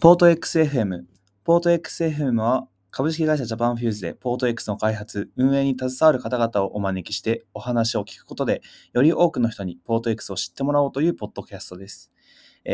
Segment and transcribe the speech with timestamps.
[0.00, 1.02] ポート XFM。
[1.44, 8.62] ポート XFM は株式会社ジャパンフューズでポート X の開発、運営に携わる方々をお招きしてお話を聞くことで、
[8.94, 12.10] より多くの人にポート X を知ってもらおうというポッドキャストです。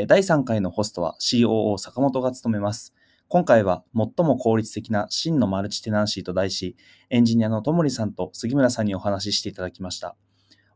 [0.06, 2.94] 第3回のホストは COO 坂本が務めます。
[3.26, 6.76] 今回は最も効率的な真のマルチテナンシーと題し、
[7.10, 10.14] エンジニアのともりさんと杉村さんにお話ししていただきました。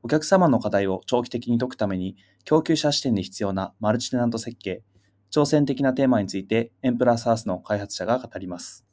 [0.03, 4.82] お客様の課題を長期的に解くために、供給者視点で必要なマルチテナント設計、
[5.31, 8.84] 挑戦的なテーマについて、エンプラスハウスの開発者が語ります。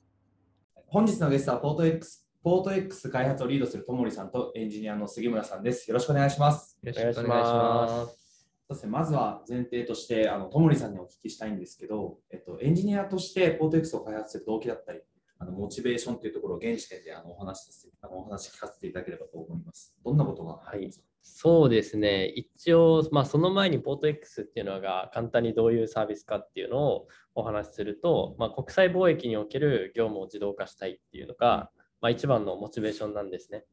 [0.85, 5.89] 本日のゲストはポート X, ポート X 開発をリードするともりさんとエンジニアの杉村さんです。
[5.89, 6.77] よろしくお願いします。
[6.83, 8.27] よろしくお願いします。
[8.69, 14.99] そしてまずは前提として、あのともりさんにお聞きしたいんですけど、えっと、エンジニアとしてポート X を開発する動機だったり、
[15.39, 19.95] あのモチベーションというところを現時点であのお話しさせてあのお話聞かせていただければと思います。
[20.05, 22.25] どんなことがありますか、そうですね。
[22.25, 31.69] 一応、まあ、その前にポート X っていうのが簡単にどういうサービスかっていうのをお話しすると、まあ、国際貿易における業務を自動化したいっていうのが、
[32.01, 33.65] まあ、一番のモチベーションなんですね。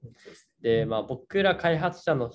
[0.60, 2.30] でまあ、僕ら開発者の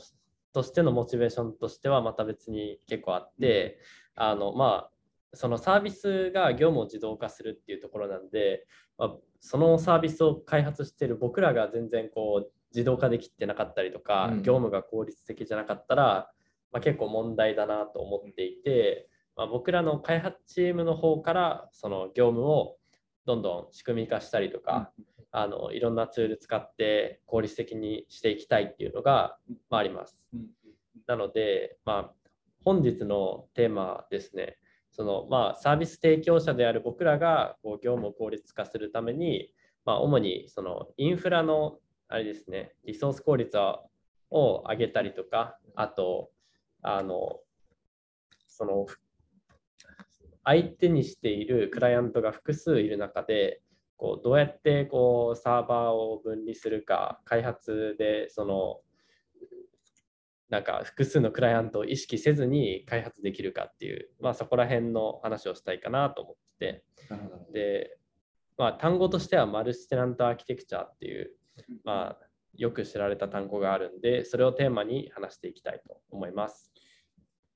[0.52, 3.80] としてのモチベーションとしてはまた別に結構あって、
[4.16, 4.92] あのまあ
[5.34, 8.66] そのサービスが業務を自動化するっていうところなんで、
[8.97, 14.44] まあ、そのサービスを開発している僕らが全然こう自動化できてなかったりとか、うん。
[14.44, 16.31] 業務が効率的じゃなかったら、
[16.72, 22.78] まあ、結構問題だなと思っていて、まあ、僕らの開発チームの方からその業務を
[23.25, 24.92] どんどん仕組み化したりとか、
[25.31, 29.38] あのいろんなツール使って効率的にしていきたいっていうのが、
[29.70, 30.22] まあ、あります。
[30.34, 30.47] うん。
[31.08, 32.14] なので、まあ、
[32.66, 34.58] 本日のテーマですね、
[34.92, 39.53] そのまあ、サービス提供者である僕らがこう業務を効率化するために、
[39.86, 41.78] まあ、主にそのインフラの
[42.10, 43.58] あれですね、リソース効率
[44.30, 46.32] を上げたりとか、あと、
[46.82, 47.40] あの、
[48.48, 48.86] その
[50.44, 53.62] 相手にしているクライアントが複数いる中で、
[53.96, 58.82] こうどうやってこうサーバーを分離するか、開発でその
[60.50, 66.84] なんか複数のクライアントを意識せずに開発できるかっていう、まあ、そこら辺の話をしたいかなと思って。
[67.53, 67.98] で、
[68.58, 71.31] まあ、単語としてはマルチテナントアーキテクチャっていう、
[71.84, 76.72] まあ、よく知られた単語があるんで、それをテーマに話していきたいと思います。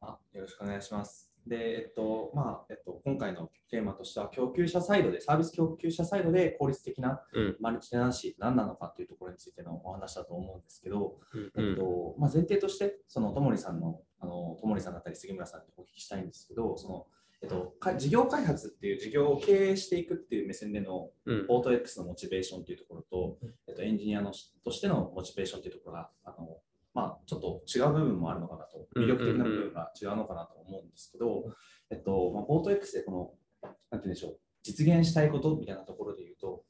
[0.02, 1.34] あよろしくお願いします。
[1.46, 17.08] で、えっと、まあ、えっと、今回のテーマとしては、供給者サイドで、サービス供給者サイドで効率的なうんマルチテナンシーって何なのかっていうところについてのお話だと思うんですけど、うんえっと、まあ、前提として、そのともりさんの、あの、ともりさんだったり杉村さんにお聞きしたいんですけど、その、
[17.44, 21.46] えっと、か事業開発っていう事業を経営していくっていう目線でのうん。
[21.46, 23.38] ポート X のモチベーションっていうところと、
[23.68, 26.58] えっと、エンジニアのしとしてのモチベーションっていうところが、あの
[26.94, 31.44] まあ、ちょっと違う部分もあるのかなと、魅力的な部分が違うのかなと思うんですけど、
[31.90, 33.34] えっとまあ、ポート X でこの、
[33.64, 36.64] なんて言うんでしょう、実現したいことみたいなところで言うと、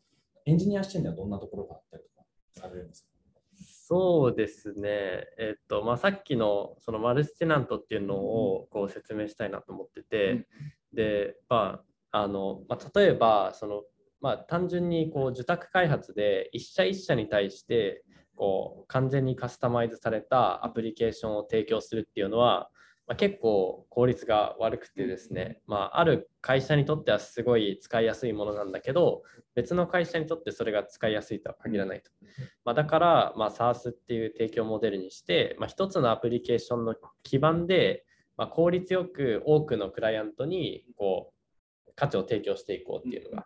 [0.48, 3.13] エンジニア視点ではどんなところがあったりとかされるんですか？
[3.86, 10.48] そうですね、えっとまあ、さっきのそのマルチテナントっていうのをこう説明したいなと思ってて、
[10.94, 13.84] で、まああのまあ、例えばその、
[14.22, 18.06] まあ、単純にこう受託開発で一社一社に対して
[18.38, 22.70] こう完全にカスタマイズされたアプリケーションを提供するっていうのは、
[23.06, 29.24] まあ、結構効率が悪くてですね、まあ、ある会社にとってはすごい使いやすいものなんだけど
[29.56, 32.12] 別の会社にとってそれが使いやすいとは限らないと。
[32.64, 38.06] まあ、だから、まあ、SARS っていう提供モデルにして、まあ、一つのアプリケーションの基盤で、
[38.38, 41.34] まあ、効率よく多くのクライアントにこ
[41.88, 43.46] う価値を提供していこうっていうのが、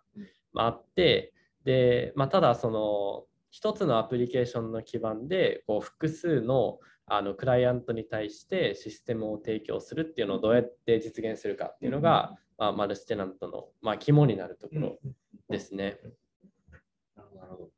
[0.52, 1.32] まあ、あって
[1.64, 14.98] で、まあ、ただその一つのアプリケーションの基盤でこう複数のあのクライアントに対してシステムを提供するっていうのをどうやって実現するかっていうのが、まあ、マルチテナントの、まあ、肝になるところ
[15.48, 15.98] ですね。
[17.16, 17.70] なるほど。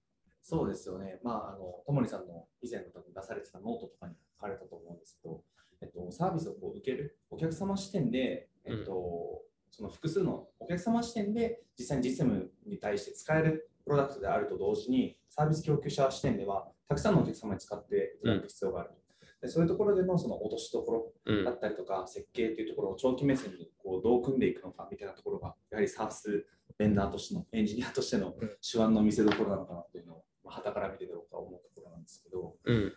[0.43, 1.21] そうですよね。
[1.23, 5.43] まあ、あの、ともりさんの以前の出されてたノートとかに書かれたと思うんですけど、
[5.83, 19.00] えっと、サービスをこう受けるお客様視点で、えっと、その複数のお客様視点で実際に実務に対して使えるプロダクトであると同時に、サービス供給者視点では、たくさんのお客様に使っていただく必要があると。
[19.41, 21.45] でそういうところでのその落としどころうん。
[21.45, 26.45] だったりとか、設計というところを長期目線にこうどう組んでいくのかみたいなところが、やはり SARS
[26.79, 32.93] ベンダーとしての、エンジニアとしての手腕の見せ所なのかなというのを、まあ、傍から見てどうか思うところなんですけど、うん。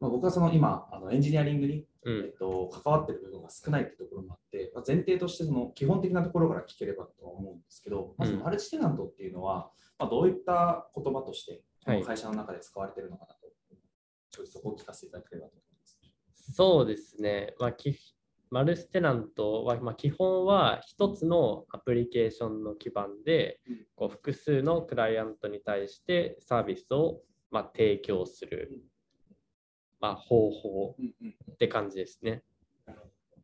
[0.00, 2.24] まあ、僕はその今、あのエンジニアリングに、うん。
[2.26, 8.40] えっと、関わっている部分が少ないというところもあって、まあ、前提としてその基本的なところから聞ければとは思うんですけど、まずうん。
[8.40, 11.62] マルチテナントっていうのは、まあ、どういった言葉として、
[12.04, 13.40] 会社の中で使われているのかなと、
[14.30, 15.54] ちょっとそこを聞かせていただければと。
[15.54, 15.65] 思います。
[16.52, 17.54] そうですね。
[17.58, 17.96] まあ、き
[18.50, 23.60] マルステナントは、まあ、基本は一つのアプリケーションの基盤で、
[23.96, 27.20] こう複数のクライアントに対してサービスを、
[27.50, 28.82] まあ、提供する、
[30.00, 30.96] まあ、方法
[31.52, 32.44] って感じですね。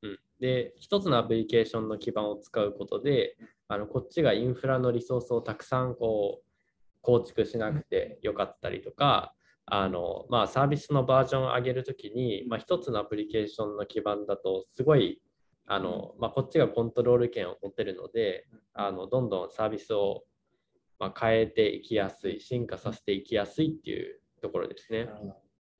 [0.02, 3.37] うん、で、一つのアプリケーションの基盤を使うことで、
[3.69, 6.52] あのこっちがインフラのリソースをたくさんこう
[7.00, 9.34] 構築しなくてよかったりとか、
[9.64, 15.23] あのまあ、サービスのバージョンを上げるときに、まあ、一つのアプリケーションの基盤だとすごい
[15.67, 20.25] あの、まあ、こっちがコントロール権を持ってるのであのどんどんサービスを、
[20.99, 25.09] まあ、変えていきやすい進化させていきやすいっていうところですね。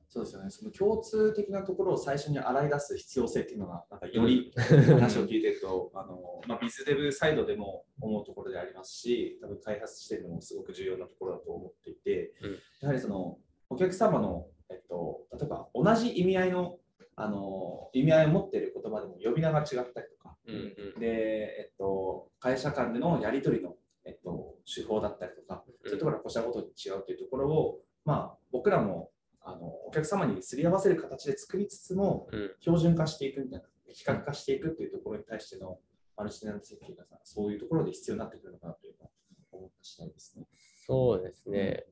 [0.08, 0.50] そうですよね。
[0.50, 13.38] その共通的なところを最初に洗い出す必要性っていうのが、なんかより話を聞いてると、 あのまあ、ビズデブサイドでも思うところでありますし、多分開発してるのもすごく重要なところだと思っていて、うん、やはりその
[13.72, 16.76] お客様の、えっと、例えば同じ意味合いの
[17.14, 23.74] あの意味合いを持っている言葉でも呼び名が違ったりとか、うんうん、で、えっと、会社間でのやり取りの、
[24.06, 29.10] えっと、手法だったりとか、そういうところが個社ごとに違うというところを、まあ、僕らも
[29.42, 35.78] あのお客様にすり合わせる形で作りつつも、うん、標準化していくみたいな、比較化していくっていうところに対しての
[36.16, 39.10] マルチテナント設計がそういうところで必要になってくるのかなというのは
[39.52, 40.46] 思った次第ですね。
[40.86, 41.84] そうですね。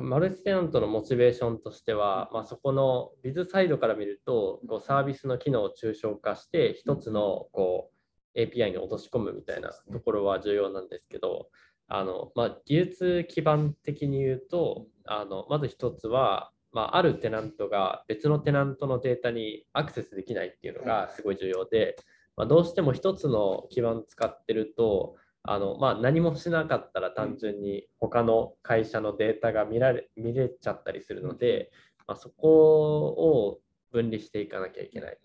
[0.00, 7.90] マルチテナントのモチベーションとしては、まあ、そこのビズサイドから見るとこうサービスの機能を抽象化して一つのこ
[8.34, 11.48] う API に落とし込むみたいなところは重要なんですけど
[11.88, 21.94] あの、まあ、技術基盤的に言うとあのまず一つはまあ、あるテナントが別のテナントのデータにアクセスできないっていうのがすごい重要で、
[22.36, 25.14] まあ、どうしても一つの基盤使ってると
[25.44, 31.70] あの、まあ、何もしなかったら単純に他の会社のデータが見られ見れちゃったりするので、
[32.06, 33.60] まあ、そこを
[33.92, 35.18] 分離していかなきゃいけない。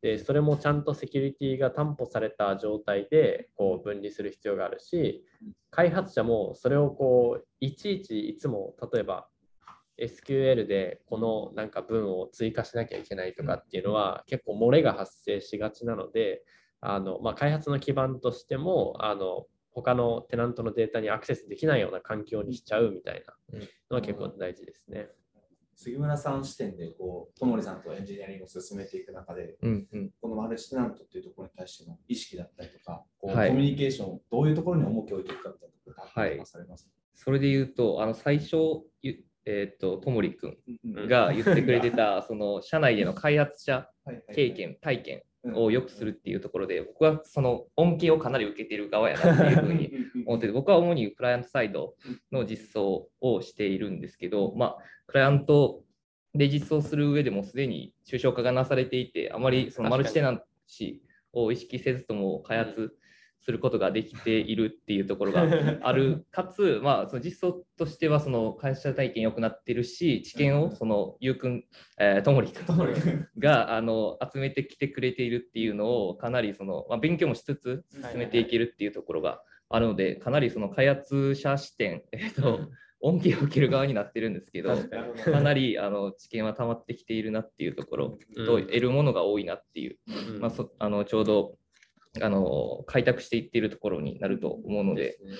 [0.00, 5.24] でそれもちゃんとセキュリティが担保された状態でこう分離する必要があるし
[5.70, 9.28] 開発者もそれをこういちいちいつも例えば
[9.98, 16.42] SQL でこのなんか文を追加しなきゃいけないとかっていうのは結構漏れが発生しがちなので
[16.82, 23.58] あの、まあ、開発の基盤としてもあの他のテナントのデータにアクセスできないような環境にしちゃうみたいな
[23.90, 25.08] のは結構大事ですね。
[25.76, 38.56] 杉村さん視点でこう、ともりさんとエンジニアリングを進めていく中で、うんうん、このマルチテナントっていうところに対しての意識だったりとか、こう、はい、コミュニケーション、どういうところに重きを置いていくかみたいなことをはい、されますそれで言うと、あの最初
[39.46, 43.88] えっ、ー、と、ともりくんが言ってくれてた、その社内での開発者
[44.34, 45.22] 経験、体験
[45.54, 49.92] を良くするっていうところで、僕はその恩恵をかなり受けている側やなっていうふうに
[50.26, 51.94] 思ってて、僕は主にクライアントサイド
[52.32, 55.82] の実装をしているんですけど、まあ、クライアント
[56.34, 61.02] で実装する上でもすでに抽象化がなされていて、あまりそのマルチテナンシ
[61.32, 62.94] を意識せずとも開発
[63.44, 65.42] することができているっていうところが
[65.82, 66.24] ある。
[66.30, 71.64] かつ、まあ、その実装としてはその会社体験良くなってるし知見をそのゆうくん、
[71.98, 82.60] えー、ともりくんがあの集めてきてくれているっていうのをかなりその、まあ、勉強もしつつ進めていけるっていうところがあるのでかなりその開発者視点、えーと、
[83.00, 84.76] 恩恵を受ける側になってるんですけど、
[85.24, 89.98] かなりあの知見は溜まってきているなっていうところと、得るものが多いなっていう、
[90.40, 91.56] まあ、そあのちょうど
[92.20, 95.34] あの開拓していっているところになると思うので、ね、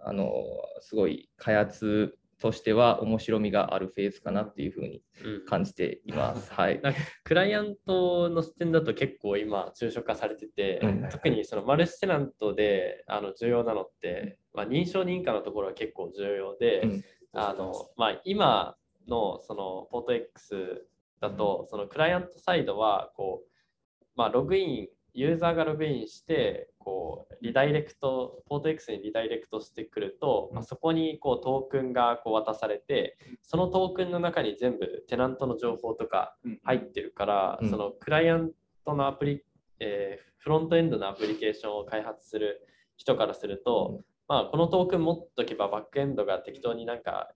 [0.00, 0.32] あの
[0.80, 5.02] すごい開発としては面白みがあるフェーズかなっていうふうに
[5.48, 6.50] 感じています。
[6.50, 6.80] うん、はい、
[7.24, 18.76] クライアントの視点だと結構今抽象化されてて、うん、特にそのマルチテナントであの重要なのって、まあ、認証認可のところは結構重要で、うん、あのまあ、今
[19.08, 20.86] のそのポート X
[21.20, 38.52] だとそのクライアントサイドはこう、まあ、ログインユーザーがログインしてこうリダイレクトポート X にリダイレクトしてくると、まあ、そこにこうトークンがこう渡されてそのトークンの中に全部テナントの情報とか入ってるから、うん、そのクライアン
[38.86, 39.42] トのアプリ、
[39.80, 42.64] えー、フロントエンドのアプリケーションを開発する
[42.96, 47.32] 人からすると、まあ、このトークン持っとけばバックエンドが適当になんか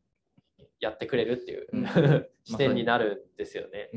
[0.83, 1.87] やってくれるっていう、うん、
[2.43, 3.91] 視点になるんですよね。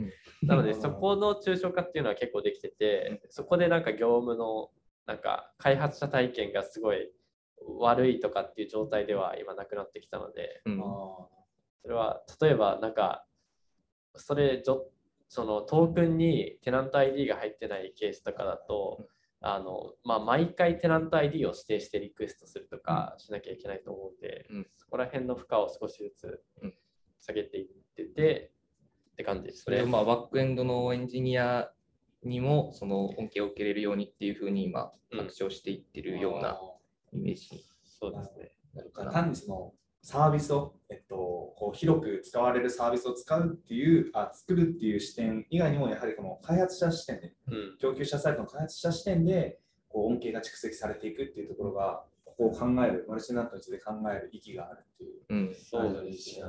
[0.44, 4.72] なので そこの抽象化っていうのは結構できてて、そこでなんか業務の
[5.08, 7.12] なんか開発者体験がすごい
[7.80, 11.30] 悪いとかっていう状態では今なくなってきたので、うん、そ
[11.88, 13.26] れは例えばなんか
[14.16, 19.08] それそのトークンにテナント ID が入ってないケースとかだと、
[19.48, 26.44] あのまあ、毎回テナント ID を指定してリクエストするとかしなきゃいけないと思うんで、うん、そこら辺の負荷を少しずつ
[27.20, 28.52] 下げていってて、
[29.12, 29.58] って感じです。
[29.58, 29.62] ね。
[29.64, 29.84] それ。
[29.84, 31.70] をまあバックエンドのエンジニア
[32.24, 36.60] にもその恩恵を受けれるようにっていうふうに今、拡張していってるような
[37.14, 37.56] イメージ。
[37.56, 38.52] に、そうですね。
[38.74, 39.74] なるか単にその
[40.06, 41.16] サービスを、えっと、
[41.58, 49.58] こう広く使われるサービスを使うっていうあ、作るっていう視点以外にも、やはりこの開発者視点で、うん、供給者サイトの開発者視点で
[49.90, 56.46] こう恩恵が蓄積されていくっていうところが、ここを考える、マルチナットについて考える意義があるっていう、うん、そうですね。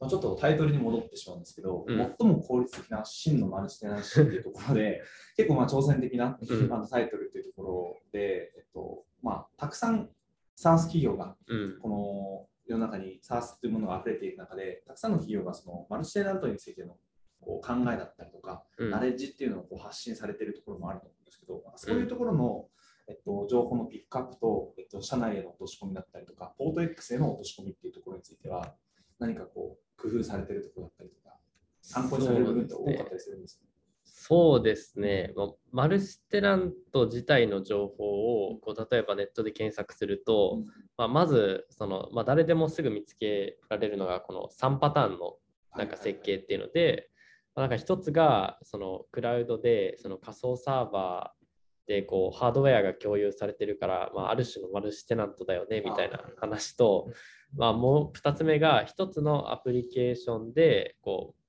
[0.00, 5.02] まあ、ちょっとタイトルに戻ってしまうんですけど、うん、最も効率的な真のマルチテナンシーっていうところで、
[5.36, 10.08] 結構まあ挑戦的な、うん、あのタイトルっていうところで、えっとまあ、たくさん
[10.58, 11.36] SARS 企業が、
[11.80, 16.96] この世の中に SARS というものが溢れている中で、たくさんの企業がそのマルチテナントについての
[17.40, 22.66] こう考えだったりとか、ナレッジっていうのをこう発信されているところもあると思うんですけど、そういうところの、
[23.08, 28.74] えっと、情報のピックアップと、えっと、社内への落とし込みだったりとか、ポート X への落とし込みっていうところについては、
[29.18, 31.36] 何かこう、工夫されてるところだったりとか、
[31.80, 33.67] 参考にされる部分って多かったりするんですか？
[34.20, 35.32] そうですね、
[35.70, 40.64] マルチテナント自体の情報をこう例えばネットで検索すると、
[40.96, 45.36] まあ、まずその、まあ、誰でもすぐ見つけられるのがこの3パターンの
[45.76, 47.10] なんか設計っていうので、
[47.54, 57.08] まなんか一つがそのクラウドでその仮想サーバーでこうハードウェアが共有されてるから、まあ、ある種のマルチテナントだよねみたいな話と、
[57.56, 61.47] まあ、もう2つ目が1つのアプリケーションでこう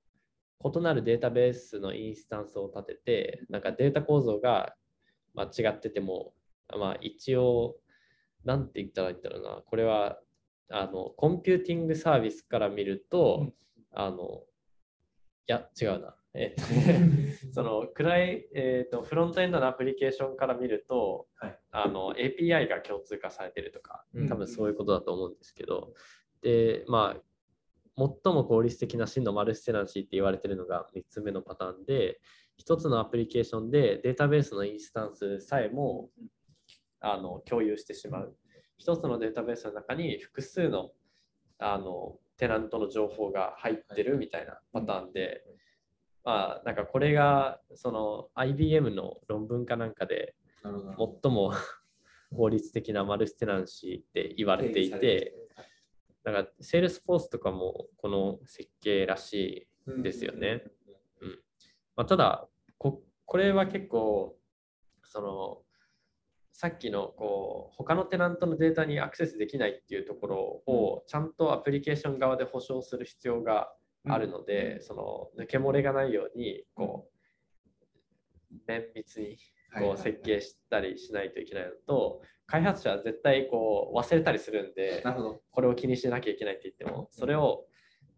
[0.64, 4.76] 異なるデータベースのインスタンスを立ててなんかデータ構造が
[5.34, 6.34] 間違ってても、
[6.78, 7.78] まあ、一応
[8.44, 9.62] 何て言ったらいいんだろうな。
[9.66, 10.20] これは
[10.70, 13.52] あのコンピューティングサービスから見ると、
[13.94, 14.44] あの
[15.48, 16.16] いや違うな。
[16.36, 16.62] えっと
[17.54, 25.94] そのクライ、えーと、フロントエンドのアプリケーションから見ると、はい、あの API が共通化されてるとか、多分そういうことだと思うんですけど、
[26.42, 27.22] で、まあ、
[28.24, 32.20] 最も効率的な真のマルチテナンシーって言われてるのが3つ目のパターンで、
[32.66, 36.10] 1つのアプリケーションでデータベースのインスタンスさえも
[37.02, 38.36] あの共有してしまう。
[38.86, 40.92] 1つのデータベースの中に複数の
[41.58, 45.42] あのテナントの情報が入ってるみたいなパターンで、
[46.24, 51.52] まあ、なんかこれがその IBM の論文かなんかで最も
[52.34, 55.34] 効率的なマルチテナンシーって言われていて、
[56.24, 60.64] なんかセールスフォースとかもこの設計らしいですよね。
[61.22, 61.30] うん。
[61.96, 62.48] まあ、ただ
[62.78, 64.36] こ、これは結構、
[65.04, 65.62] その
[66.60, 73.72] さっきのこう他のテナントのデータにアクセスできないっていうところをちゃんとアプリケーション側で保証する必要が
[74.06, 77.08] あるので、うん、その抜け漏れがないようにこ
[78.52, 79.38] う綿密に
[79.78, 85.04] こう設計したりしないといけないのと、開発者は絶対こう忘れたりするんで
[85.52, 87.66] これを気にしなきゃいけないって言ってもそれを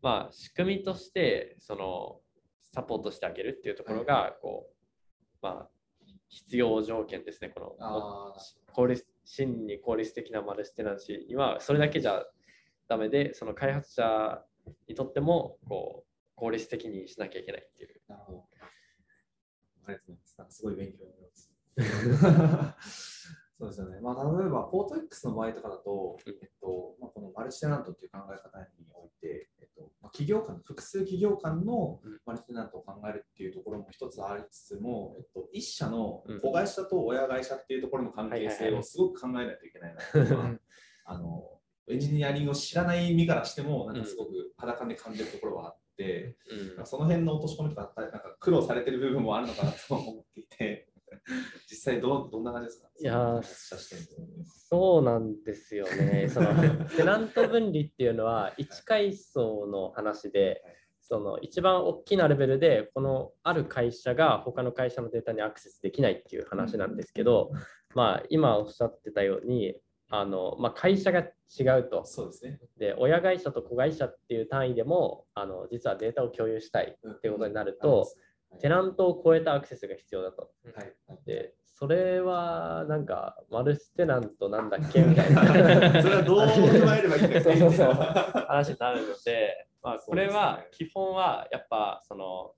[0.01, 2.20] まあ仕組みとしてその
[2.74, 5.70] サポートしてあげるっていうところがこうまあ
[6.29, 12.24] 必要条件ですねこの効率真に効率的なマルチテナンシーにはそれだけじゃ
[12.88, 14.41] ダメでその開発者
[14.88, 18.01] にとってもこう効率的にしなきゃいけないっていう。
[18.08, 18.46] なるほど。
[19.85, 20.35] ありがとうございます。
[20.38, 21.23] なんかすごい勉強になり
[22.75, 23.21] ます。
[23.61, 24.00] そうですよね。
[24.01, 40.59] まあ、例えば、ポート X の場合とかだと、えっとまあ、このマルチテナントっていう考え方において、えっとまあ、企業間、複数企業間のマルチテナントを考えるっていうところも一つありつつも、えっと、一社の子会社と親会社っていうところの関係性をすごく考えないといけないな
[41.05, 46.38] あのエンジニアリングを知らない身からしても、なんかすごく裸で感じるところはあって、
[46.77, 50.88] うん、その辺の落とし込みとか、なんか苦労されてる部分もあるのかなと思っていて、
[51.70, 52.89] 実際どどんな感じですか？
[53.00, 53.41] いや
[54.70, 56.27] そうなんですよね。
[56.29, 56.50] その
[56.96, 60.63] テナント分離っていうのは1階層の話で、
[61.01, 67.51] その一番大きなレベルでこのある会社が他の会社のデータにアクセスできないっていう話なんですけど、
[67.93, 69.75] まあ今おっしゃってたように
[70.11, 72.05] あの、まあ、会社が違うと。
[72.05, 72.59] そうですね。
[72.77, 78.07] で、親会社と子会社っていう単位でも、あの実はデータを共有したいっていうことになると、
[78.51, 80.51] うん、テナントを超えたアクセスが必要だと。
[80.75, 80.93] はい、
[81.25, 85.41] で、それはなんか、マルチテナントなんだっけみたいな。
[86.03, 92.53] それはどう踏まえればいいんだか話になるので、まあ、これは基本はやっぱその、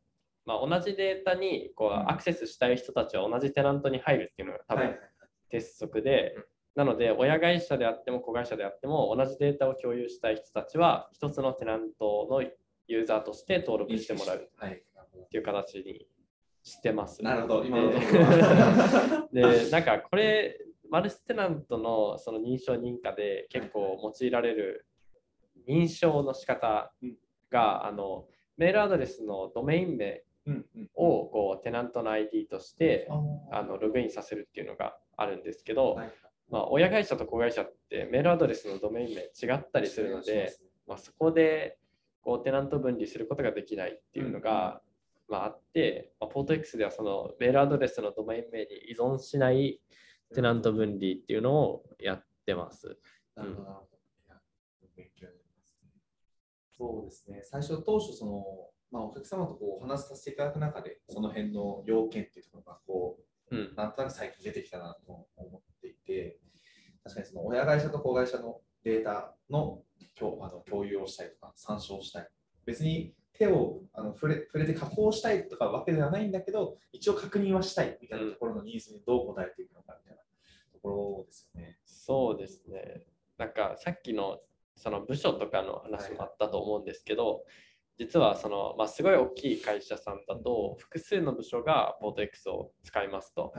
[0.45, 4.98] まあ、同じデータにこうアクセスしたい人たちは同じテナントに入るっていうのが多分
[5.50, 6.36] 鉄則で、
[6.75, 12.42] なので、親会社であっても子会社であっても、同じデータを共有したい人たちは、一つのテナントの
[12.88, 16.08] ユーザーとして登録してもらうっていう形に
[16.63, 19.30] してます、ね、なるほど、今のところ。
[19.51, 24.86] で、なんかこれ、マルチテナントのその認証認可で結構用いられる
[25.68, 26.94] 認証の仕方
[27.50, 28.27] が、あの
[28.58, 30.24] メールアドレスのドメイン名
[30.94, 33.08] をこうテナントの ID として
[33.51, 35.98] あのログインさせるっていうのがあるんですけど、
[36.50, 40.56] まあ、親会社と子会社ってメールアドレスのドメイン名違ったりするので、
[40.88, 41.78] まあ、そこで
[42.22, 44.82] こうテナント分離することができないっていうのが、
[45.28, 49.80] まあ、あって、まあ、ポート X ではそのメールアドレスのドメイン名に依存しない
[50.34, 52.98] テナント分離っていうのをやってます。
[56.78, 57.42] そうですね。
[57.44, 58.44] 最初当初その、
[58.92, 66.40] まあ、お客様とこうお話しさせていただく中で、その辺の要件っていうところがこう、うん、なんとなく最近出てきたなと思っていて、
[67.04, 69.82] 確かにその親会社と子会社のデータの
[70.18, 72.30] 共あの共有をしたいとか、参照したい。
[72.66, 80.24] 別に手をあの触れ触れて加工したいとかわけではないんだけど、一応確認はしたいみたいなところのニーズにどう応えていくのかみたいな
[80.72, 81.78] ところですよね。
[81.86, 83.06] そうですね。
[83.38, 84.40] なんかさっきの
[84.76, 87.44] その部署とかの話もあったと思うんですけど、
[87.98, 93.54] 実はその、まあ、すごい大きい会社さんだと複数の部署がポート X を使いますと。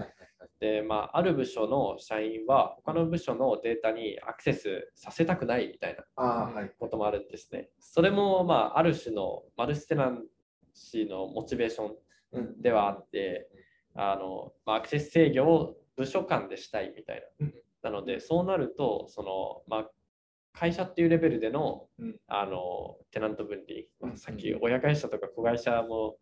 [0.61, 7.69] で、まあ、ある部署の社員は他の部署のデータにアクセスさせたくないみたいなこともあるんですね。
[7.79, 10.25] それも、まあ、ある種のマルステナン
[10.73, 11.91] シーのモチベーショ
[12.39, 13.49] ンではあって、
[13.95, 17.49] あのまあ、アクセス制御を部署間でしたいみたいな。
[17.85, 19.91] なので、そうなると、その、まあ、
[20.55, 26.17] 会社っていうレベルでのうん、あのテナント分離、まあ、さっき親会社とか子会社も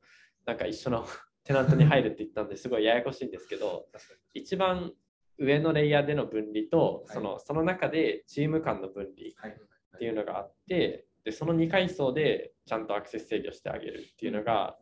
[0.46, 1.06] なんか一緒の
[1.44, 3.88] テナントに入るって言ったんですごいややこしいんですけど
[4.32, 4.92] 一番
[5.38, 9.54] 上のレイヤーでの分離と、そのその中でチーム間の分離
[9.96, 14.78] っていうのがあってでその2階層でちゃんとアクセス制御してあげるっていうのが、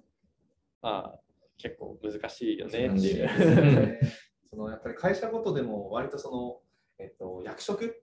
[0.83, 1.21] まあ、
[1.57, 4.01] 結構難しいよねっていう。
[4.51, 6.61] そのやっぱり会社ごとでも割とその、
[6.99, 8.03] えっと、役職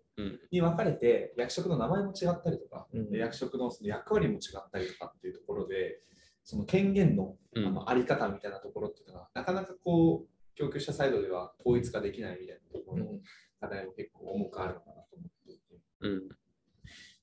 [0.52, 6.00] に分かれて、役職の名前も違ったりとか、うん、役職のその役割も違ったりとかっていうところで、
[6.44, 13.12] その権限のあのあり方みたいなところっていうのが、なかなかこう、供給者サイドでは統一化できないみたいなところの
[13.60, 15.62] 課題も結構重くあるのかなと思っていて、
[16.02, 16.30] うん、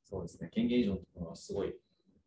[0.04, 1.74] そうですね、権限以上のところはすごい、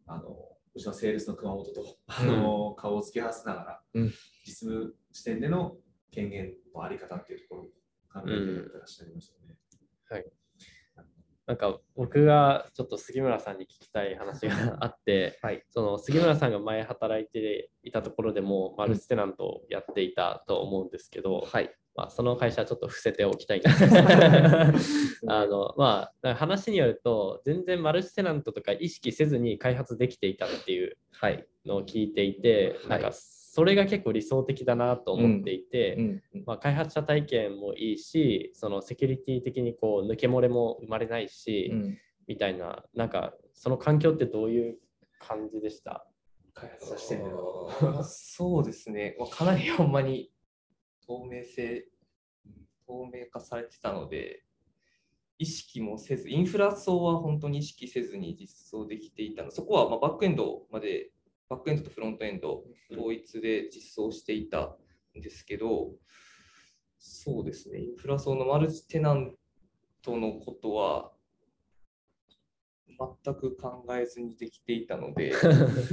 [0.06, 0.36] あの
[0.76, 4.14] うちのセールスの熊本と、あの顔を突き合わせながら、うん、
[4.46, 5.76] 実務視点での
[6.12, 7.66] 権限のあり方っていうところを
[8.12, 9.56] 考えていらっしゃいますよね。
[10.10, 10.37] はい
[11.48, 30.98] なんか僕がちょっと杉村さんに聞きたい話があって、はい、その杉村さんが前働いていたところでもマルチテナントをやっていたと思うんですけど、はい、まあ、その会社はちょっと伏せておきたい あの、まあ、話によると全然マルチテナントとか意識せずに開発できていたっていう
[31.66, 33.18] のを聞いていて、はい、なんか
[33.58, 36.04] それが結構理想的だなと思っていて、うん
[36.36, 44.78] うん、まあ、開発者体験もいいしそのセキュリティ的にこう抜け漏れも生まれないし、うん、みたいななんかその環境ってどういう
[45.20, 46.06] 感じでした？
[46.54, 47.24] 開発者視点
[48.04, 50.32] そうですね、 まあ、かなりほんまに
[51.08, 51.88] 透明性
[52.86, 54.44] 透明化されてたので
[55.40, 59.50] 意識もせずインフラ層は本当に意識せずに実装できていたの。
[59.50, 61.10] そこはまバックエンドまで
[61.50, 64.76] バックエンドとフロントエンド統一で実装していた
[65.18, 65.92] んですけど、
[67.00, 69.34] そうですね、インフラ層のマルチテナン
[70.02, 71.12] トのことは
[73.24, 75.32] 全く考えずにできていたので、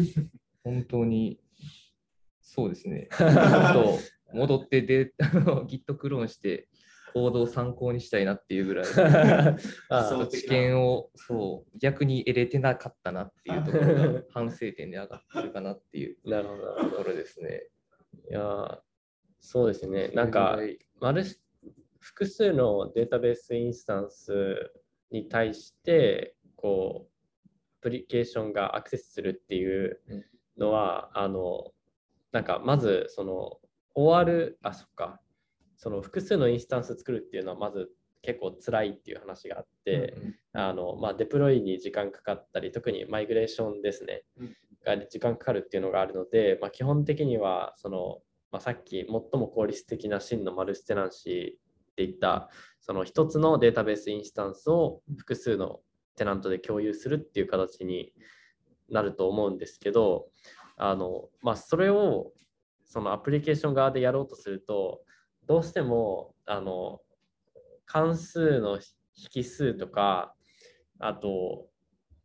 [0.65, 1.41] 本当に
[2.41, 3.09] そうですね、
[4.33, 5.15] 戻ってで
[5.69, 6.69] Git クローンして
[7.15, 8.85] 行動を参考にしたいなっていうぐらい。
[9.89, 16.17] あ知見をそう逆に得れてなかったなっていうところが反省点で上がってるかなっていう。
[16.25, 17.69] ところですね。
[18.29, 18.83] いや
[19.39, 20.09] そうですね。
[20.09, 20.59] なんか、
[21.01, 21.23] マル
[22.01, 24.73] 複数のデータベースインスタンス
[25.11, 27.49] に対して、こう、
[27.81, 30.01] アプリケーションがアクセスするっていう
[30.57, 31.73] のは、うん、あの、
[32.33, 33.61] なんか、まず、その、
[33.95, 35.21] 終わる、あ、そっか、
[35.85, 37.91] その複数のインスタンス作るっていうのはまず
[38.23, 40.15] 結構辛いっていう話があって、
[40.55, 48.21] うんあのまあ、デプロイに時間かかったり特にマイグレーションですね、うん、が時間かかるっていうのがあるので、まあ、基本的にはその、
[48.51, 52.49] まあ、さっき最も効率的な真のマルチテナンシーっていった
[52.81, 55.81] その一つのデータベースインスタンスを複数の
[56.17, 58.15] テナントで共有するっていう形に
[58.89, 60.29] なると思うんですけど
[60.79, 62.33] あの、まあ、それを
[62.87, 65.03] そのアプリケーション側でやろうとすると
[65.47, 67.01] どうしてもあの
[67.87, 68.79] 関数の
[69.35, 70.35] 引数とか
[70.99, 71.69] あと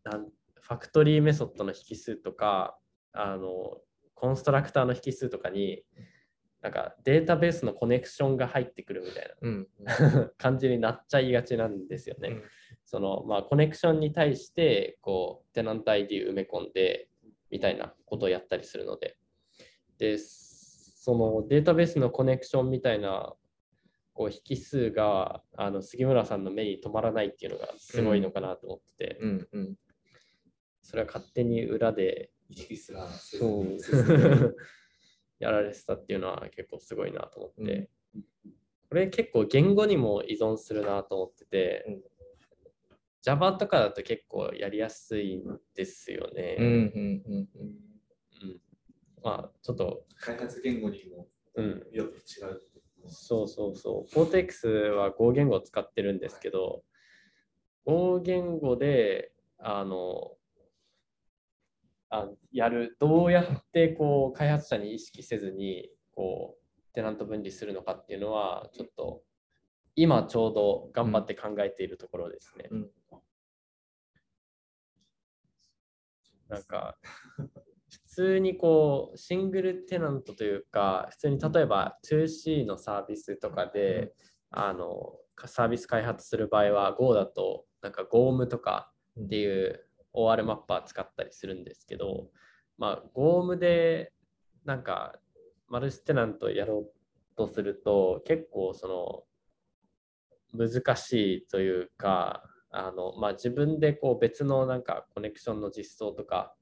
[0.04, 0.28] なん
[0.62, 2.78] ファクトリーメソッドの引数とか
[3.12, 3.78] あの
[4.14, 5.84] コンストラクターの引数とかに
[6.62, 9.68] なんかデータベースのコネクションが入ってくるみたいな、うん、
[10.38, 12.30] 感じになっちゃいがちなんですよね。
[12.30, 12.44] うん、
[12.84, 17.10] そのまあ、コネクションに対してこうテナント ID 埋め込んで
[17.50, 19.18] みたいなことをやったりするので。
[19.98, 20.18] で、
[21.02, 23.34] そのデータベースのコネクションみたいな
[24.14, 29.76] こう引数があの杉村さんの目に留まらないっていうのがすごいのかなと思ってて、うんうん。
[30.82, 33.64] それは勝手に裏で意識すらせずそう。
[33.64, 33.80] に
[35.40, 37.90] やられてたっていうのは結構すごいなと思って、
[38.90, 42.04] これ結構言語にも依存するなと思ってて、うん。
[43.22, 46.58] Java とかだと結構やりやすいんですよね。
[46.60, 47.89] うんうんうんうん
[49.24, 52.62] まあちょっと、開発言語にもうん、よって違う。
[53.08, 54.16] そうそうそう。
[54.16, 56.84] Cortex は Go 言語を使ってるんですけど、
[57.86, 60.32] Go 言語で、あの、
[62.10, 69.22] あやる、どうやってこう開発者に意識せずに、こう、テナント分離するのかっていうのは、ちょっと、
[69.96, 72.68] 今ちょうど頑張って考えているところですね。
[72.72, 72.90] うん
[76.50, 76.98] なんか、
[77.36, 77.48] 普
[78.20, 84.14] 通にこう、シングルテナントというか、普通に例えば 2C のサービスとかで、
[84.52, 85.14] あの、
[85.46, 92.28] サービス開発する場合は Go だと、なんか GOM とかっていう OR マッパー使ったりするんですけど、
[92.78, 94.12] まあ、GOM で
[94.66, 95.16] なんか
[95.70, 96.92] マルチテナントやろ
[97.34, 99.26] うとすると、結構そ
[100.54, 106.54] の、難しいというか、あのまあ、自分でこう別のなんかコネクションの実装とか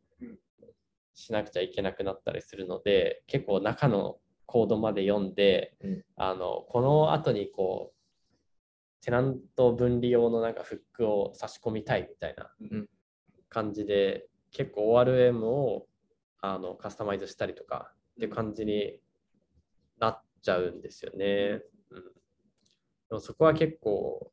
[1.18, 6.04] しなくちゃいけなくなったりするので結構中のコードまで読んで、うん。
[6.16, 12.88] あのこの後にこうテナント分離用のなんかフックを差し込みたいみたいなうん。
[13.50, 15.88] 感じで結構 ORM を
[16.40, 19.00] あのカスタマイズしたりとかっていう感じに
[20.00, 21.62] なっちゃうんですよね。
[21.90, 22.04] うん、で
[23.12, 24.32] もそこは結構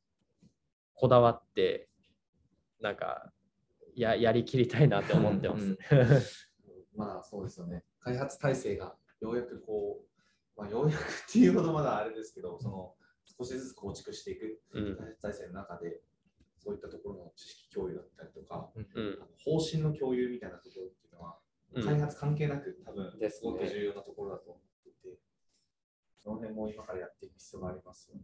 [0.94, 1.88] こだわって
[2.80, 3.32] なんか
[3.96, 5.64] ややりきりたいなって思ってます。
[5.64, 5.78] うん
[6.94, 7.82] まあそうですよね。
[8.00, 10.00] 開発体制がようやくこ
[10.56, 12.94] う、まあ、ようやくっていうほどまだあれですけど、その
[13.38, 16.00] 少しずつ構築していくうん開発体制の中で、
[16.58, 21.38] そういったところの知識共有だったりとか、うん方針の共有みたいなところっていうのは、
[21.74, 25.18] うん開発関係なく多分ですごく重要なところだと思っていて、
[26.22, 28.22] その辺も今からやっていく必要がありますよね。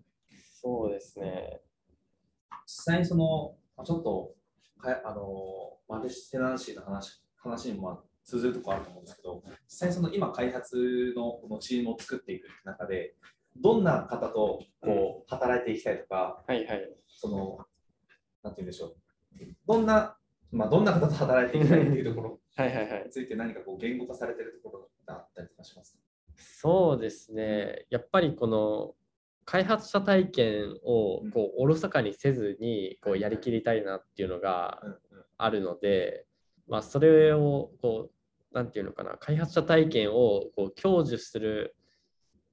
[0.52, 1.60] そうですね。
[2.66, 4.34] 実際にその、まあちょっと
[4.80, 13.14] かあのマルチテナンシーの話話にもまあ通ずるところあると思うんですけど、実際にその今開発のこのチームを作っていく中で、
[13.56, 16.90] どんな方とこう働いていきたいとか、はいはい。
[17.08, 17.58] その、
[18.42, 18.96] なんて言うんでしょう、
[19.66, 20.16] どんな、
[20.52, 23.10] まあ、どんな方と働いていきたいっていうところ はいはいはいに。
[23.10, 26.00] ついて何かこう言語化されてるところがあったりとかしますか？
[26.36, 27.86] そうですね。
[27.90, 28.94] やっぱりこの
[29.44, 34.80] 開発者体験をこうおろそかにせずにこうやりきりたいなっていうのが
[35.36, 36.26] あるので、
[36.70, 38.10] まあ、それをこ
[38.52, 41.76] うなんていうのかな開発者体験をこう享受する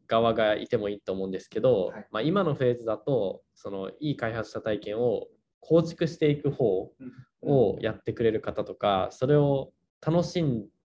[0.07, 2.07] 側がいてもいいと思うんですけど、はい。
[2.11, 5.27] まあ、今のフェーズだとそのいい開発者体験を
[5.59, 6.91] 構築していく方
[7.41, 9.71] をやってくれる方とかそれを
[10.05, 10.43] 楽し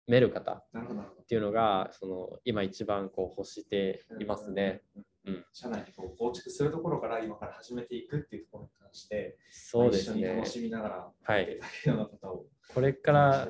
[0.07, 4.81] める方っていうのがその今一番こう欲していますね。
[4.95, 5.03] うん
[5.53, 10.19] 社内にこう構築するところから今から始めていくっていうところに関して、そうですね。
[10.19, 10.47] 一緒に楽。
[10.49, 11.59] しみながら、はい。
[12.73, 13.47] これから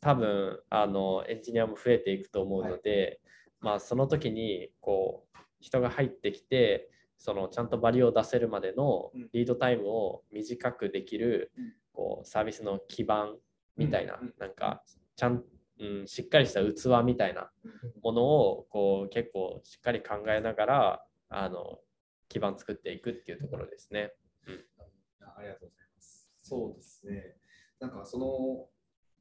[0.00, 3.20] 多分あのエンジニアも増えていくと思うので、
[3.60, 9.28] まあその時にこう人が入ってきてそのちゃんとバリューを出せるまでのうん。
[9.32, 11.72] リードタイムを短くできるうん。
[11.92, 13.36] こうサービスの基盤
[13.76, 14.26] みたいな、うん。
[14.26, 14.34] うん。
[14.38, 14.82] なんか
[15.16, 15.42] ちゃん、
[15.80, 17.50] うん、しっかりした器みたいな
[18.02, 21.04] ものをこう結構しっかり考えながら
[21.36, 21.80] あの
[22.28, 24.12] 基盤作っていくっていうところですね。
[25.20, 26.28] あありがとうございます。
[26.42, 27.36] そうですね。
[27.80, 28.68] なんかその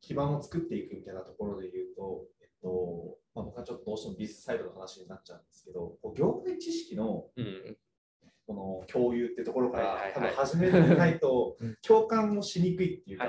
[0.01, 7.77] 基盤を作っていくみたいなところで言うと、えっとまあ、僕はちょっとどうしてもビズサイドの話になっちゃうんですけど、こう業界知識のうん、
[8.45, 13.27] この共有っていうところから、多分始めてみないとうん共感もしにくいっていうか。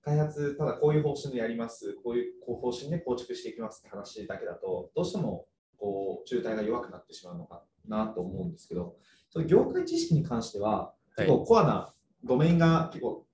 [0.00, 8.96] 開発、ただこういう方針でやります、こういうこう方針で構築していきますって話だけだと、どうしてもこう渋滞が弱くなってしまうのかなと思うんですけど、
[9.30, 13.26] その業界知識に関しては、結構コアなドメインが結構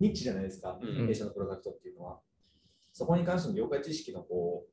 [0.00, 1.06] ニッチじゃないですか、うん。
[1.06, 2.20] 弊社のプロダクトっていうのは。
[2.92, 4.66] そこに関しての業界知識のこ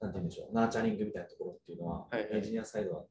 [0.00, 3.04] う、なんて言うんでしょう、ナーチャリングみたいなところっていうのは、エンジニアサイドは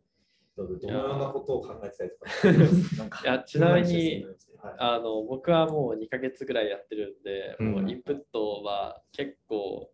[0.58, 4.26] どどのようなことを考えてたりとか いやちなみに
[4.66, 4.76] はい。
[4.80, 7.72] あの僕はもう2ヶ月ぐらいやってるんで、うん。
[7.74, 9.92] もうインプットは結構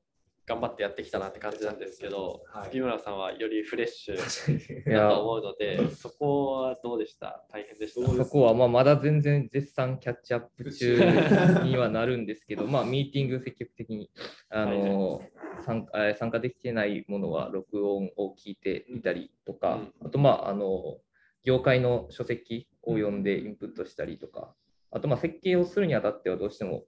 [0.52, 2.66] 頑張ってやってきたなって感じなんですけど、はい。
[2.66, 4.16] 杉村さんはよりフレッシュ
[4.82, 7.46] いだやと思うので、そこはどうでした？
[7.50, 8.24] 大変でした？
[8.26, 10.98] そこはまあまだ全然絶賛キャッチアップ中
[11.64, 14.10] にはなるんですけど、まあ、ミーティング積極的に
[14.50, 15.22] あの
[15.62, 21.00] 参加えー参加できてないものは録音を聞いてみたりとか、あと、まあ、あの
[21.44, 24.54] 業界の書籍を読んでインプットしたりとか、
[24.92, 26.84] あとまあ設計をするにあたってはどうしても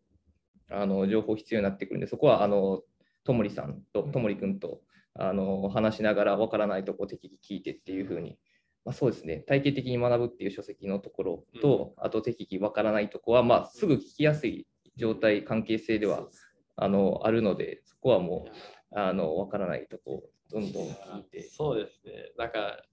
[0.70, 2.82] あの情報必要になってくるんで、そこはあの
[3.24, 4.82] ともりさんとともりくんと
[5.16, 8.38] あの話しながら分からないとこ適宜聞いてっていうふうに
[8.86, 16.28] まあ、そうですね、体系的に学ぶっていう書籍のところと、あと適宜わからないところは、まあ、すぐ聞きやすい状態、関係性では
[16.76, 21.44] あのあるので、そこはもうあのわからないとこどんどん聞いて。
[21.44, 22.34] そうですね。
[22.38, 22.84] なんか、まあ、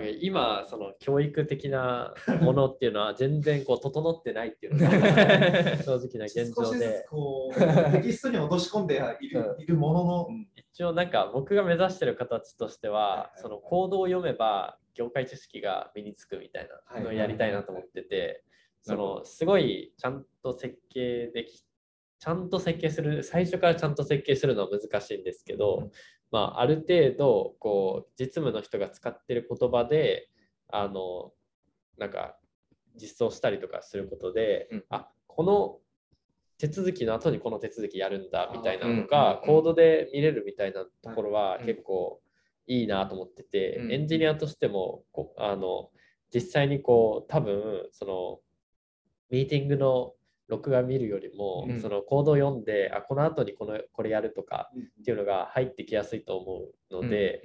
[0.00, 4.90] 今、その教育的な ものっていうのは全然こう整ってないっていうのが
[5.82, 7.06] 正直な現状で。
[7.10, 10.28] こうテキストに落とし込んでいる,、いるものの、
[10.72, 18.44] 一応なんか僕が目指してる形としては、そのコードを読めば業界知識が身につくみたいなのをやりたいなと思ってて、
[18.80, 21.62] そのすごいちゃんと設計でき
[22.22, 25.90] ちゃんと設計する最初からちゃんと設計するのは難しいんですけど、うん、
[26.32, 30.28] まあ、ある程度こう実務の人が使ってる言葉で
[30.68, 31.32] あの
[31.98, 32.36] なんか
[33.00, 35.78] 実装したりとかすることで、うん、あこの
[36.58, 42.20] 手続きの後にこの手続きやるんだみたいなのがコードで見れるみたいなところは結構
[42.66, 45.90] いいなと思ってて、エンジニアとしてもこあの
[46.32, 48.38] 実際にこう多分その
[49.30, 50.12] ミーティングの
[50.48, 57.42] 録画見るよりも、うん、そのコードを読んであこの後にこのこれやるとかっていうのが入ってきやすいと思うので、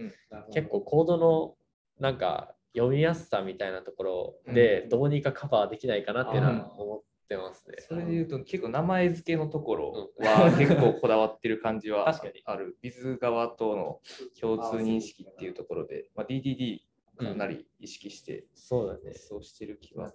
[0.53, 1.55] 結構コードの
[1.99, 7.77] なんか読みやすさみたいなところでどうにかカバーできないかなっていうのは思ってますね。
[7.87, 12.07] それで言うと結構名前付けのところは結構こだわってる感じは
[12.45, 12.77] ある。
[12.81, 14.01] ビズ側との
[14.39, 16.81] 共通認識っていうところで、まあ、DDD
[17.17, 19.13] かなり意識して、そうだね。
[19.15, 20.13] そうしてる気は。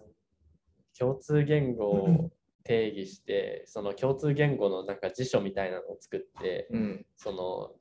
[0.97, 2.31] 共通言語を
[2.64, 7.72] 定義してその共通言語のなんか辞書みたいなのを作って、うん、その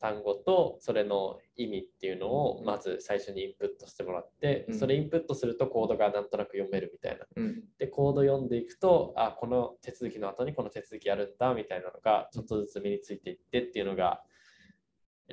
[0.00, 7.26] 単語とそれの意味っていうのをまず最初にインプットしてもらって、うん、それインプットするとコードがなんとなく読めるみたいな。
[7.36, 14.22] うん、でコード読んでいくとあこの手続きの後にこの手続きやるんだみたいなのがちょっとずつ身についていってっていうのが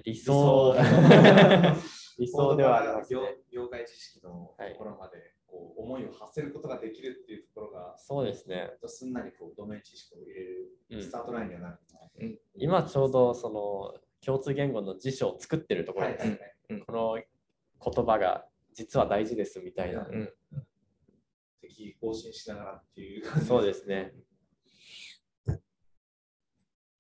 [0.03, 0.75] 理想。
[2.19, 2.55] 理想。
[2.57, 8.69] ではあります、ね、業界知識のところまで、はいこう思いを発せることができるっていうところが、そうですね。
[8.85, 10.41] すんなりこうドメイン知識を入れ
[10.99, 11.79] るスタートラインにはなる、
[12.19, 16.39] うん、今ちょうどその共通言語の辞書を作ってるところです、はいはい
[16.73, 20.07] はい、この言葉が実は大事ですみたいな。
[20.07, 20.29] うん、
[21.61, 24.13] 適更新しながらっていうそうですね。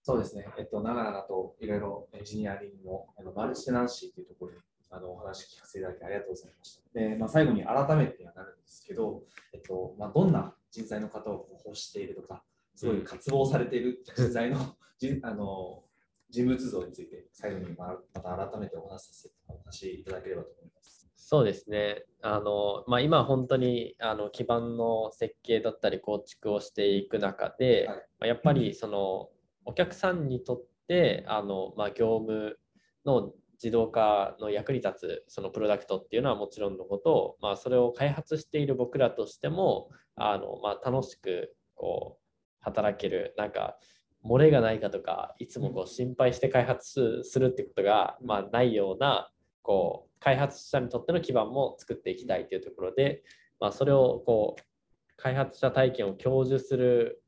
[0.01, 0.47] そうですね。
[0.57, 4.57] えっと、長々といろいろエンジニアリングのあのマルチテナンシーというところに
[4.89, 6.99] あのお話聞かせていただきありがとうございました。
[6.99, 9.23] で、まあ、最後に改めてはなるんですけど、
[9.53, 12.43] えっとまあ、どんな人材の方を欲しているとか、
[12.75, 14.59] すごい渇望されている人材の,
[14.97, 15.83] じあの
[16.29, 21.07] 人物像について、最後にまた改めてお話しさせお話しいただければと思います。
[21.15, 22.05] そうですね。
[22.21, 29.29] あのまあ、今本当にあの基盤の設計だったり構築をしていく中で、はいまあ、やっぱりその
[29.65, 32.57] お客さんにとってあの、まあ、業務
[33.05, 42.23] の自動化の役に立つそのプロダクトっていうのはもちろんのこと、まあ、それを開発している僕らとしてもあの、まあ、楽しくこう
[42.59, 43.77] 働けるなんか
[44.25, 49.29] 漏れがないかとかいつもこう心配して開発するってことが、まあ、ないような
[49.61, 53.23] こう開発者にとっての基盤も作っていきたいというところで、
[53.59, 54.63] まあ、それをこう
[55.17, 57.23] 開発者体験を享受する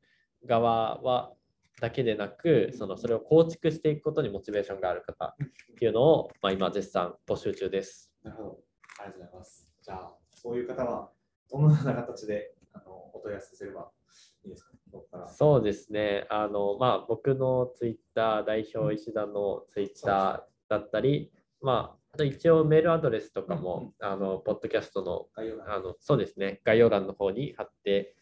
[0.46, 1.32] 側は
[1.80, 8.12] だけでなくそのそれを構築していくことにモチベーションがある方っていうのを、まあ、今絶賛募集中です。
[8.22, 8.58] なるほど。
[9.00, 9.68] ありがとうございます。
[9.82, 11.10] じゃあ、そういう方は
[11.50, 13.90] どのような形であのお問い合わせすれば
[14.44, 14.78] いいですか、ね、
[15.28, 16.26] そうですね。
[16.28, 28.16] あの、まあ、僕のツイッター、代表石田のツイッターだったり、まあ、あと一応メールアドレスとかも、あの、ポッドキャストの、概要欄あの、そうですね、概要欄の方に貼って、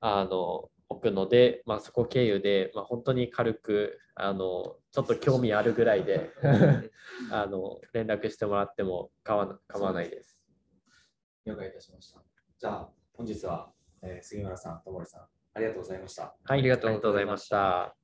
[0.00, 6.30] あの、置くので、まあ、そこ経由で、まあ、本当に軽くあのちょっと興味あるぐらいで
[7.30, 10.38] あの連絡してもらっても構わ構わないです。
[11.44, 12.22] 了解いたしました。
[12.58, 16.22] じゃあ、本日は、えー杉村さん、ともりさん、ありがとうございました。
[16.44, 18.01] はい、ありがとうございました。